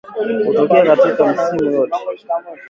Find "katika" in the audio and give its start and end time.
0.85-1.27